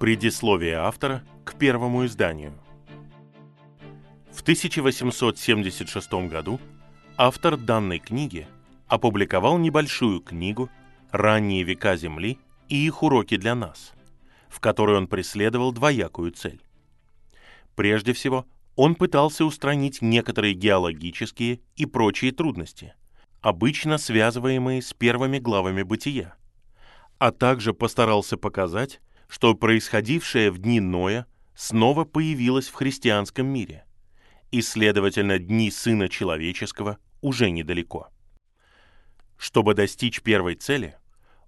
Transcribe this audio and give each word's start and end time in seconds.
Предисловие 0.00 0.76
автора 0.76 1.24
к 1.44 1.54
первому 1.54 2.06
изданию. 2.06 2.52
В 4.30 4.42
1876 4.42 6.12
году 6.28 6.60
автор 7.16 7.56
данной 7.56 7.98
книги 7.98 8.46
опубликовал 8.86 9.58
небольшую 9.58 10.20
книгу 10.20 10.70
«Ранние 11.10 11.64
века 11.64 11.96
Земли 11.96 12.38
и 12.68 12.86
их 12.86 13.02
уроки 13.02 13.36
для 13.36 13.56
нас», 13.56 13.92
в 14.48 14.60
которой 14.60 14.96
он 14.96 15.08
преследовал 15.08 15.72
двоякую 15.72 16.30
цель. 16.30 16.62
Прежде 17.74 18.12
всего, 18.12 18.46
он 18.76 18.94
пытался 18.94 19.44
устранить 19.44 20.00
некоторые 20.00 20.54
геологические 20.54 21.60
и 21.74 21.86
прочие 21.86 22.30
трудности, 22.30 22.94
обычно 23.40 23.98
связываемые 23.98 24.80
с 24.80 24.94
первыми 24.94 25.40
главами 25.40 25.82
бытия, 25.82 26.36
а 27.18 27.32
также 27.32 27.74
постарался 27.74 28.36
показать, 28.36 29.00
что 29.28 29.54
происходившее 29.54 30.50
в 30.50 30.58
дни 30.58 30.80
Ноя 30.80 31.26
снова 31.54 32.04
появилось 32.04 32.68
в 32.68 32.74
христианском 32.74 33.46
мире, 33.46 33.84
и, 34.50 34.62
следовательно, 34.62 35.38
дни 35.38 35.70
Сына 35.70 36.08
Человеческого 36.08 36.98
уже 37.20 37.50
недалеко. 37.50 38.08
Чтобы 39.36 39.74
достичь 39.74 40.22
первой 40.22 40.54
цели, 40.54 40.96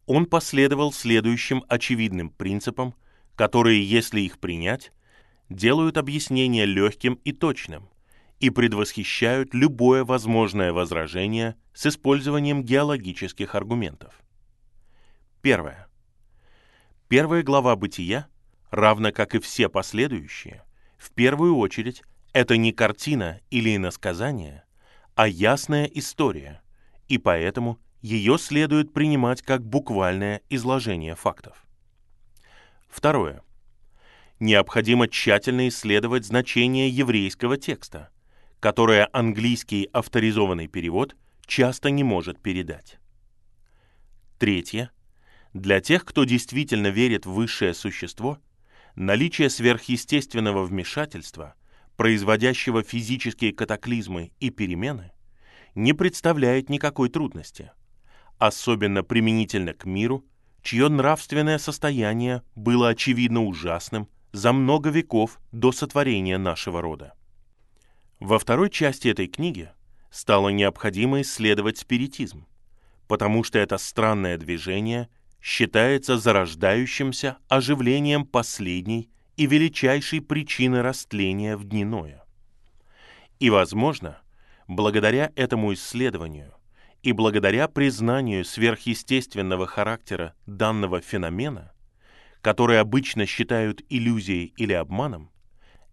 он 0.06 0.26
последовал 0.26 0.92
следующим 0.92 1.64
очевидным 1.68 2.30
принципам, 2.30 2.94
которые, 3.34 3.82
если 3.82 4.20
их 4.20 4.38
принять, 4.38 4.92
делают 5.48 5.96
объяснение 5.96 6.66
легким 6.66 7.14
и 7.24 7.32
точным 7.32 7.88
и 8.38 8.50
предвосхищают 8.50 9.54
любое 9.54 10.04
возможное 10.04 10.72
возражение 10.72 11.56
с 11.74 11.86
использованием 11.86 12.62
геологических 12.62 13.54
аргументов. 13.54 14.14
Первое. 15.42 15.89
Первая 17.10 17.42
глава 17.42 17.74
«Бытия», 17.74 18.28
равно 18.70 19.10
как 19.10 19.34
и 19.34 19.40
все 19.40 19.68
последующие, 19.68 20.62
в 20.96 21.10
первую 21.10 21.56
очередь 21.56 22.04
это 22.32 22.56
не 22.56 22.70
картина 22.70 23.40
или 23.50 23.74
иносказание, 23.74 24.62
а 25.16 25.26
ясная 25.26 25.86
история, 25.86 26.62
и 27.08 27.18
поэтому 27.18 27.80
ее 28.00 28.38
следует 28.38 28.92
принимать 28.92 29.42
как 29.42 29.66
буквальное 29.66 30.42
изложение 30.50 31.16
фактов. 31.16 31.66
Второе. 32.88 33.42
Необходимо 34.38 35.08
тщательно 35.08 35.66
исследовать 35.66 36.24
значение 36.24 36.88
еврейского 36.88 37.56
текста, 37.56 38.10
которое 38.60 39.08
английский 39.12 39.90
авторизованный 39.92 40.68
перевод 40.68 41.16
часто 41.44 41.90
не 41.90 42.04
может 42.04 42.40
передать. 42.40 43.00
Третье. 44.38 44.92
Для 45.52 45.80
тех, 45.80 46.04
кто 46.04 46.24
действительно 46.24 46.88
верит 46.88 47.26
в 47.26 47.32
высшее 47.32 47.74
существо, 47.74 48.38
наличие 48.94 49.50
сверхъестественного 49.50 50.64
вмешательства, 50.64 51.54
производящего 51.96 52.82
физические 52.82 53.52
катаклизмы 53.52 54.30
и 54.38 54.50
перемены, 54.50 55.12
не 55.74 55.92
представляет 55.92 56.68
никакой 56.68 57.08
трудности, 57.08 57.72
особенно 58.38 59.02
применительно 59.02 59.74
к 59.74 59.84
миру, 59.84 60.24
чье 60.62 60.88
нравственное 60.88 61.58
состояние 61.58 62.42
было 62.54 62.88
очевидно 62.88 63.44
ужасным 63.44 64.08
за 64.32 64.52
много 64.52 64.90
веков 64.90 65.40
до 65.50 65.72
сотворения 65.72 66.38
нашего 66.38 66.80
рода. 66.80 67.14
Во 68.20 68.38
второй 68.38 68.70
части 68.70 69.08
этой 69.08 69.26
книги 69.26 69.70
стало 70.10 70.50
необходимо 70.50 71.22
исследовать 71.22 71.78
спиритизм, 71.78 72.46
потому 73.08 73.42
что 73.42 73.58
это 73.58 73.78
странное 73.78 74.38
движение– 74.38 75.08
считается 75.40 76.18
зарождающимся 76.18 77.38
оживлением 77.48 78.24
последней 78.24 79.10
и 79.36 79.46
величайшей 79.46 80.20
причины 80.20 80.82
растления 80.82 81.56
в 81.56 81.64
дни. 81.64 81.86
И, 83.38 83.48
возможно, 83.48 84.20
благодаря 84.68 85.32
этому 85.34 85.72
исследованию 85.72 86.54
и 87.02 87.12
благодаря 87.12 87.68
признанию 87.68 88.44
сверхъестественного 88.44 89.66
характера 89.66 90.34
данного 90.46 91.00
феномена, 91.00 91.72
который 92.42 92.78
обычно 92.78 93.24
считают 93.24 93.82
иллюзией 93.88 94.52
или 94.56 94.74
обманом, 94.74 95.30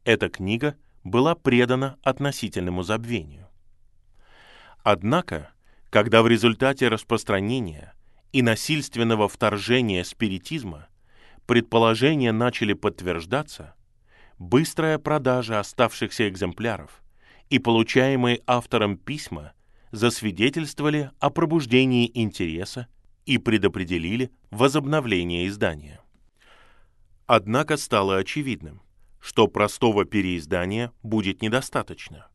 эта 0.04 0.30
книга 0.30 0.76
была 1.06 1.36
предана 1.36 1.98
относительному 2.04 2.84
забвению. 2.84 3.48
Однако, 4.84 5.52
когда 5.90 6.22
в 6.22 6.28
результате 6.28 6.90
распространения 6.90 7.94
и 8.32 8.42
насильственного 8.42 9.28
вторжения 9.28 10.04
спиритизма 10.04 10.88
предположения 11.46 12.32
начали 12.32 12.74
подтверждаться, 12.74 13.76
быстрая 14.38 15.00
продажа 15.00 15.60
оставшихся 15.60 16.28
экземпляров 16.28 17.02
и 17.50 17.60
получаемые 17.60 18.42
автором 18.46 18.98
письма 18.98 19.54
засвидетельствовали 19.92 21.12
о 21.20 21.30
пробуждении 21.30 22.12
интереса 22.14 22.88
и 23.26 23.38
предопределили 23.38 24.32
возобновление 24.52 25.48
издания. 25.48 26.02
Однако 27.26 27.78
стало 27.78 28.18
очевидным, 28.18 28.82
что 29.20 29.48
простого 29.48 30.06
переиздания 30.06 30.92
будет 31.04 31.42
недостаточно, 31.42 32.28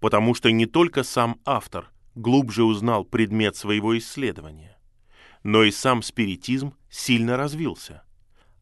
потому 0.00 0.34
что 0.34 0.50
не 0.50 0.66
только 0.66 1.02
сам 1.02 1.40
автор 1.44 1.90
глубже 2.14 2.64
узнал 2.64 3.04
предмет 3.04 3.56
своего 3.56 3.96
исследования, 3.98 4.71
но 5.42 5.64
и 5.64 5.70
сам 5.70 6.02
спиритизм 6.02 6.74
сильно 6.90 7.36
развился. 7.36 8.02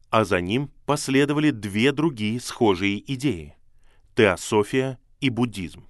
А 0.09 0.25
за 0.25 0.41
ним 0.41 0.71
последовали 0.85 1.51
две 1.51 1.91
другие 1.91 2.39
схожие 2.39 2.99
идеи– 3.13 3.55
теософия 4.15 4.99
и 5.19 5.29
буддизм. 5.29 5.87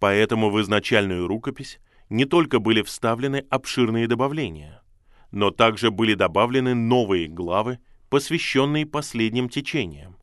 Поэтому 0.00 0.50
в 0.50 0.60
изначальную 0.60 1.26
рукопись 1.26 1.78
не 2.10 2.24
только 2.24 2.58
были 2.58 2.82
вставлены 2.82 3.44
обширные 3.50 4.08
добавления, 4.08 4.82
но 5.30 5.50
также 5.50 5.90
были 5.90 6.14
добавлены 6.14 6.74
новые 6.74 7.28
главы, 7.28 7.78
посвященные 8.10 8.86
последним 8.86 9.48
течениям, 9.48 10.16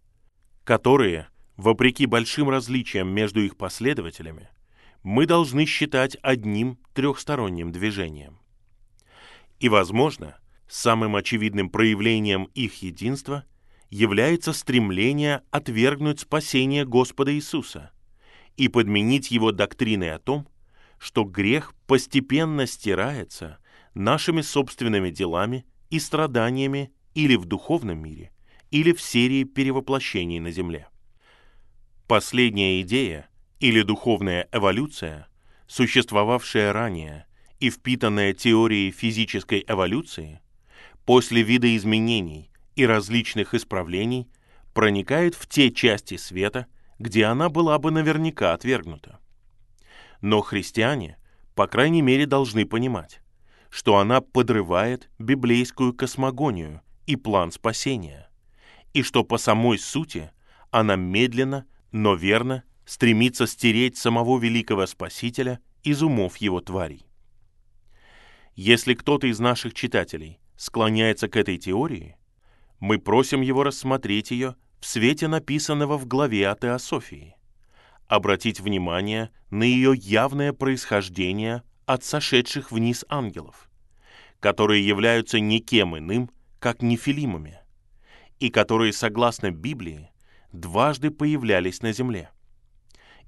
которые, 0.64 1.28
вопреки 1.58 2.06
большим 2.06 2.50
различиям 2.50 3.10
между 3.10 3.42
их 3.42 3.58
последователями, 3.58 4.50
мы 5.04 5.26
должны 5.26 5.66
считать 5.66 6.16
одним 6.22 6.78
трехсторонним 6.94 7.72
движением. 7.72 8.41
И, 9.62 9.70
возможно, 9.70 10.40
самым 10.68 11.16
очевидным 11.16 11.70
проявлением 11.70 12.46
их 12.56 12.82
единства 12.82 13.46
является 13.92 14.54
стремление 14.54 15.44
отвергнуть 15.52 16.22
спасение 16.22 16.84
Господа 16.84 17.32
Иисуса 17.32 17.92
и 18.58 18.68
подменить 18.70 19.30
его 19.30 19.52
доктриной 19.52 20.16
о 20.16 20.20
том, 20.20 20.48
что 20.98 21.24
грех 21.24 21.76
постепенно 21.86 22.66
стирается 22.66 23.60
нашими 23.94 24.42
собственными 24.42 25.12
делами 25.12 25.64
и 25.92 26.00
страданиями 26.00 26.92
или 27.14 27.36
в 27.36 27.46
духовном 27.46 28.00
мире, 28.00 28.32
или 28.72 28.94
в 28.94 29.02
серии 29.02 29.44
перевоплощений 29.44 30.40
на 30.40 30.50
земле. 30.50 30.88
Последняя 32.08 32.82
идея 32.82 33.30
или 33.60 33.84
духовная 33.84 34.50
эволюция, 34.52 35.28
существовавшая 35.68 36.74
ранее 36.74 37.28
и 37.62 37.70
впитанная 37.70 38.34
теорией 38.34 38.92
физической 38.92 39.64
эволюции, 39.68 40.42
после 41.06 41.44
видоизменений 41.44 42.50
и 42.76 42.86
различных 42.86 43.54
исправлений 43.54 44.28
проникает 44.74 45.36
в 45.36 45.48
те 45.48 45.72
части 45.72 46.18
света, 46.18 46.66
где 46.98 47.26
она 47.26 47.50
была 47.50 47.78
бы 47.78 47.92
наверняка 47.92 48.54
отвергнута. 48.54 49.20
Но 50.22 50.42
христиане, 50.42 51.18
по 51.56 51.68
крайней 51.68 52.02
мере, 52.02 52.26
должны 52.26 52.66
понимать, 52.66 53.22
что 53.70 53.98
она 53.98 54.22
подрывает 54.22 55.12
библейскую 55.20 55.94
космогонию 55.94 56.82
и 57.06 57.16
план 57.16 57.52
спасения, 57.52 58.28
и 58.94 59.04
что 59.04 59.24
по 59.24 59.38
самой 59.38 59.78
сути 59.78 60.32
она 60.72 60.96
медленно, 60.96 61.66
но 61.92 62.16
верно 62.16 62.64
стремится 62.86 63.46
стереть 63.46 63.98
самого 63.98 64.40
великого 64.40 64.88
Спасителя 64.88 65.60
из 65.84 66.02
умов 66.02 66.38
его 66.38 66.60
тварей. 66.60 67.06
Если 68.56 68.96
кто-то 68.96 69.28
из 69.28 69.40
наших 69.40 69.74
читателей 69.74 70.40
склоняется 70.58 71.30
к 71.30 71.38
этой 71.38 71.58
теории, 71.58 72.18
мы 72.80 73.00
просим 73.00 73.42
его 73.42 73.64
рассмотреть 73.64 74.32
ее 74.32 74.56
в 74.80 74.86
свете 74.86 75.28
написанного 75.28 75.98
в 75.98 76.06
главе 76.06 76.50
о 76.50 76.56
теософии, 76.56 77.36
обратить 78.08 78.60
внимание 78.60 79.30
на 79.52 79.64
ее 79.64 79.94
явное 79.96 80.52
происхождение 80.52 81.64
от 81.86 82.04
сошедших 82.04 82.72
вниз 82.72 83.06
ангелов, 83.08 83.70
которые 84.40 84.86
являются 84.86 85.40
никем 85.40 85.98
иным, 85.98 86.30
как 86.60 86.82
нефилимами, 86.82 87.60
и 88.40 88.50
которые, 88.50 88.92
согласно 88.92 89.52
Библии, 89.52 90.10
дважды 90.52 91.10
появлялись 91.10 91.82
на 91.82 91.94
земле. 91.94 92.30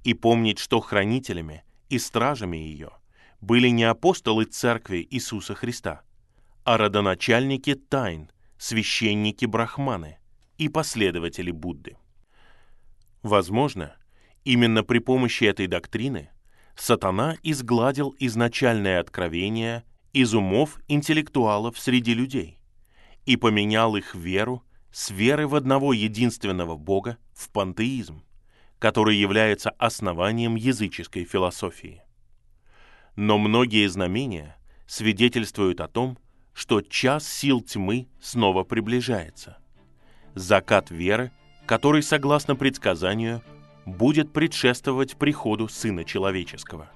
И 0.02 0.12
помнить, 0.12 0.58
что 0.58 0.80
хранителями 0.80 1.64
и 1.88 1.98
стражами 1.98 2.58
ее– 2.58 2.90
были 3.44 3.68
не 3.68 3.84
апостолы 3.84 4.44
Церкви 4.46 5.06
Иисуса 5.10 5.54
Христа, 5.54 6.02
а 6.64 6.78
родоначальники 6.78 7.74
тайн, 7.74 8.30
священники 8.58 9.44
Брахманы, 9.44 10.18
и 10.56 10.68
последователи 10.68 11.50
Будды. 11.50 11.96
Возможно, 13.22 13.96
именно 14.44 14.82
при 14.82 14.98
помощи 14.98 15.44
этой 15.44 15.66
доктрины 15.66 16.30
сатана 16.76 17.36
изгладил 17.42 18.14
изначальное 18.18 19.00
откровение 19.00 19.84
из 20.12 20.32
умов 20.32 20.78
интеллектуалов 20.88 21.78
среди 21.78 22.14
людей 22.14 22.60
и 23.26 23.36
поменял 23.36 23.96
их 23.96 24.14
веру 24.14 24.62
с 24.92 25.10
веры 25.10 25.48
в 25.48 25.54
одного 25.54 25.92
единственного 25.92 26.76
Бога 26.76 27.18
в 27.34 27.50
пантеизм, 27.50 28.22
который 28.78 29.16
является 29.16 29.70
основанием 29.70 30.54
языческой 30.54 31.24
философии. 31.24 32.03
Но 33.16 33.38
многие 33.38 33.86
знамения 33.86 34.56
свидетельствуют 34.86 35.80
о 35.80 35.88
том, 35.88 36.18
что 36.52 36.80
час 36.80 37.26
сил 37.26 37.60
тьмы 37.60 38.08
снова 38.20 38.64
приближается. 38.64 39.58
Закат 40.34 40.90
веры, 40.90 41.32
который, 41.66 42.02
согласно 42.02 42.56
предсказанию, 42.56 43.42
будет 43.86 44.32
предшествовать 44.32 45.16
приходу 45.16 45.68
Сына 45.68 46.04
Человеческого. 46.04 46.90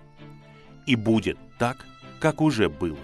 И 0.87 0.97
будет 0.97 1.39
так, 1.59 1.87
как 2.21 2.41
уже 2.41 2.69
было. 2.69 2.99